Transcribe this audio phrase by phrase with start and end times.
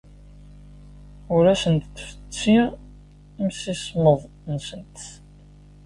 [1.35, 2.67] Ur asent-d-fessiɣ
[3.41, 4.97] imsismeḍ-nsent.